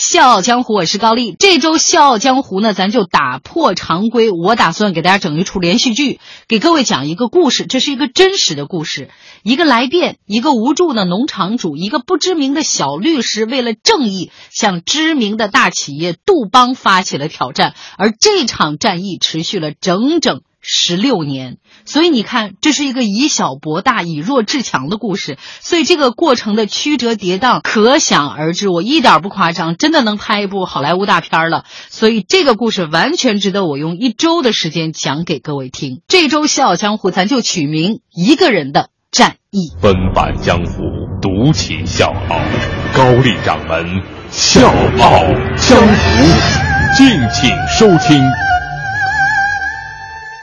[0.00, 1.36] 笑傲江湖，我是高丽。
[1.38, 7.66] 这周笑傲江湖呢，咱就打破常规，我打算给大家整一出连续剧，给各位讲一个故事。
[7.66, 9.10] 这是一个真实的故事，
[9.42, 20.40] 一个来电，一个无助的农场主，一个不知名的小律师，为了正义，向知名的大企业杜邦发起了挑战，而这场战役持续了整整。
[20.60, 25.38] 十六年，所以你看，这是一个以小博大、以弱制强的故事。
[25.60, 31.64] 所以这个过程的曲折跌宕可想而知，我一点不夸张，真的能拍一部好莱坞大片了。
[31.88, 36.02] 所以这个故事完全值得我用一周的时间讲给各位听。
[36.08, 40.82] 这周《笑傲江湖》咱就取名《一个人的战役》，分版江湖，
[41.22, 42.38] 独起笑傲，
[42.94, 43.84] 高丽掌门
[44.30, 45.20] 《笑傲
[45.56, 46.24] 江湖》，
[46.96, 48.49] 敬请收听。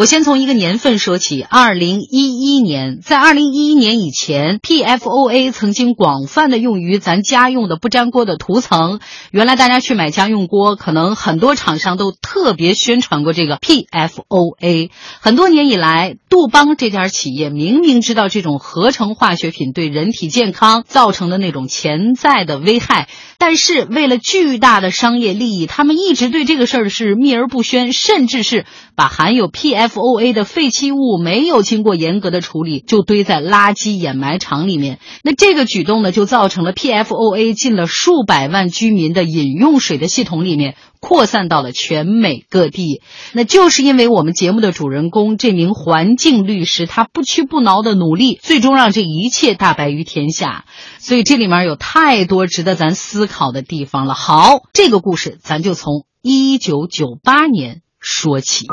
[0.00, 8.98] 我先从一个年份说起，二零一一年，在二零一一年以前，PFOA 曾经广泛的用于咱家用的不粘锅的涂层。
[9.30, 14.88] 原来大家去买家用锅，可能很多厂商都特别宣传过这个 PFOA。
[15.20, 35.00] 很多年以来，杜邦这家企业明明知道这种合成化学品对人体健康造成的那种潜在的危害，但是为了巨大的商业利益，他们一直对这个事儿是秘而不宣，甚至是把含有 PF FOA 的废弃物没有经过严格的处理，就堆在垃圾掩埋场里面。
[35.22, 43.02] 那这个举动呢，就造成了 PFOA 进了数百万居民的饮用水的系统里面，扩散到了全美各地。
[43.32, 50.64] 那就是因为我们节目的主人公这名环境律师，他不屈不挠的努力，最终让这一切大白于天下。
[50.98, 54.14] 所以这里面有太多值得咱思考的地方了。
[54.14, 58.66] 好，这个故事咱就从一九九八年说起。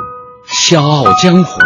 [0.50, 1.60] 笑傲江湖，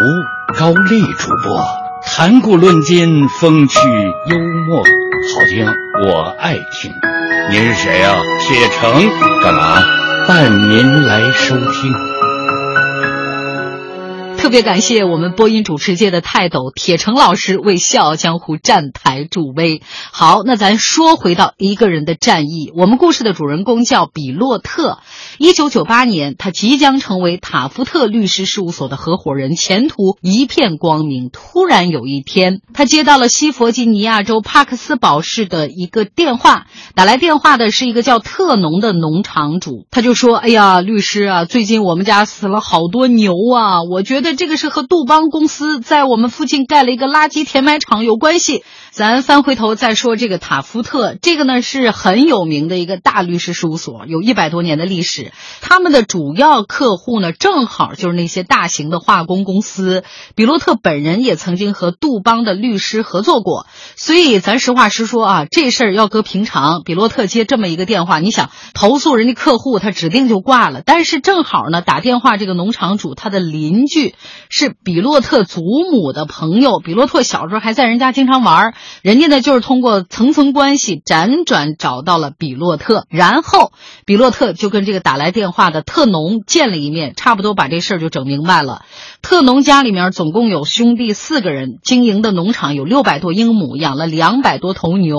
[0.58, 1.64] 高丽主播
[2.04, 3.80] 谈古论今，风趣
[4.26, 5.68] 幽默，好听，
[6.08, 6.92] 我爱听。
[7.52, 8.18] 您是谁啊？
[8.40, 9.08] 铁城，
[9.44, 9.84] 干嘛？
[10.28, 12.11] 伴您来收听。
[14.52, 19.82] 特别感谢我们播音主持界的泰斗铁成老师为《笑傲江湖》站台助威。
[20.12, 22.70] 好，那咱说回到一个人的战役。
[22.76, 25.00] 我们故事的主人公叫比洛特。
[25.38, 31.30] 一九九八年，他即将成为塔夫特律师事务所的合伙人，前途一片光明。
[31.32, 39.86] 突然有一天，他接到了西弗吉尼亚州帕克斯堡市的一个电话，打来电话的是一个叫特农的农场主。
[39.92, 48.64] 他就说：“哎呀，律师啊，最近我们家死了好多牛啊，我觉得。”这个是和杜邦公司在我们附近盖了一个垃圾填埋场有关系。
[48.90, 55.32] 咱翻回头再说这个塔夫特，这个呢是很有名的一个大律师事务所，有一百多年的历史。
[55.62, 60.04] 他们的主要客户呢，正好就是那些大型的化工公司。
[60.36, 70.82] 比洛特本人也曾经和杜邦的律师合作过，所以咱实话实说啊，这事儿要搁平常，比洛特接这么一个电话，你想投诉人家客户，他指定就挂了。
[70.84, 74.16] 但是正好呢，打电话这个农场主他的邻居
[74.50, 75.62] 是比洛特祖
[75.92, 78.74] 母的朋友，比洛特小时候还在人家经常玩。
[79.02, 83.72] 人家呢，就是通过层层关系辗转找到了比洛特，然后
[84.06, 88.84] 比洛特就跟这个打来电话的特农见了一面，差不多把这事儿就整明白了。
[89.22, 95.18] 特农家里面总共有兄弟四个人，经营的农场有六百多英亩，养了两百多头牛。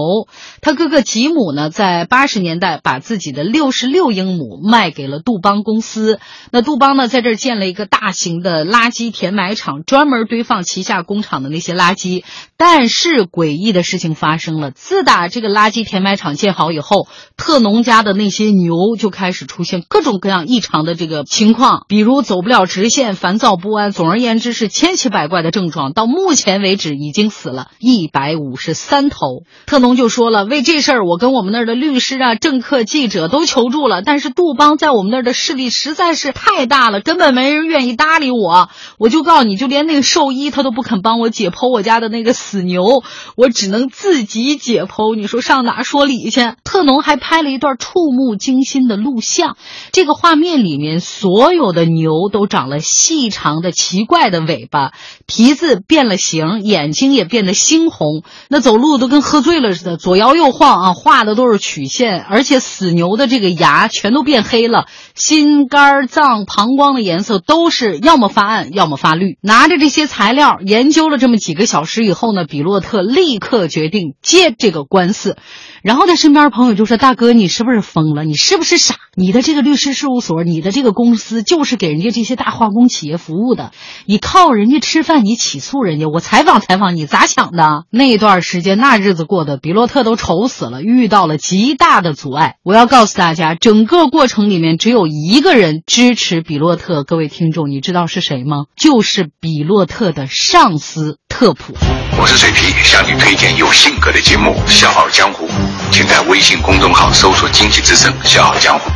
[0.61, 6.21] 他哥哥吉姆呢，在八十年代把自己的六十六英亩卖给了杜邦公司。
[6.51, 12.25] 那杜邦呢，在这儿建了一个大型的垃圾圾填埋场，专门堆放旗下工厂的那些垃圾。
[12.57, 23.91] 但是诡异的事情发生了，自打这个垃圾填埋场建好以后，特农家的那些牛就开始出现各种各样异常的这个情况，比如走不了直线、烦躁不安。
[23.91, 29.43] 总而言之是千奇百怪的症状，到目前为止已经死了一百五十三头。
[29.67, 38.71] 特农就说了，为这事儿我跟我们那儿的律师啊、政客、记者都求助了，但是杜邦在我们那儿的势力实在是太大了，根本没人愿意搭理我。
[38.97, 43.03] 我就告诉你就连那个兽医他都不肯帮我解剖我家的那个死牛，
[43.37, 45.15] 我只能自己解剖。
[45.17, 46.55] 你说上哪说理去？
[46.65, 49.59] 特农还拍了一段触目惊心的录像，
[49.93, 53.71] 这个画面里面所有的牛都长了细长的。
[53.83, 54.93] 奇怪的尾巴，
[55.27, 64.87] 蹄子变了形，眼睛也变得猩红，那走路都跟喝醉了似的，左摇右晃啊，画的都是曲线，而且死牛的这个牙全都变黑了，
[65.17, 69.39] 心肝脏膀胱的颜色都是要么发暗，要么发绿。
[69.41, 75.37] 拿着这些材料研究了这么几个小时以后呢，比洛特立刻决定接这个官司。
[75.83, 78.23] 然后他身边朋友就说：“大哥，你是不是疯了？
[78.23, 78.95] 你是不是傻？
[79.17, 83.73] 你的这个律师事务所，你的这个公司就是给人家这些大化工企业服务的，
[84.07, 86.07] 你靠人家吃饭，你起诉人家？
[86.07, 87.85] 我采访采访你，咋想的？
[87.91, 92.59] 那段时间那日子过得比洛特都愁死了，遇到了极大的阻碍。
[92.63, 97.03] 我要告诉大家，整个过程里面只有一个人支持比洛特。
[97.03, 98.62] 各位听众，你知道是谁吗？
[98.77, 101.75] 就是比洛特的上司特普。
[102.19, 105.49] 我是水皮，向你推荐有性格的节目《笑傲江湖》。
[105.91, 108.91] 请在微信公众号搜索“经济之声笑傲江湖”，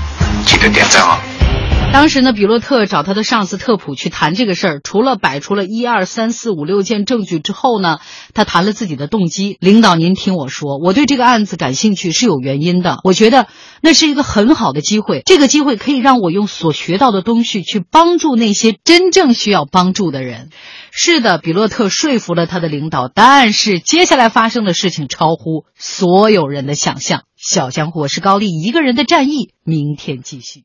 [0.47, 1.36] 记得点赞哦。
[1.97, 8.01] 当时呢，比洛特找他的上司特普去谈这个事儿，除了摆出了一二三四五六件证据之后呢，
[8.35, 9.57] 他谈了自己的动机。
[9.61, 12.99] 领导，您听我说，我对这个案子感兴趣是有原因的。
[13.03, 13.47] 我觉得
[13.81, 20.51] 那是一个很好的机会，这个机会可以让我用所学到的东西去帮助那些真正需要帮助的人。
[20.91, 27.23] 是的，比洛特说服了他的领导，但是接下来发生的事情超乎所有人的想象。
[27.39, 30.65] 小江湖，我是高丽，一个人的战役，明天继续。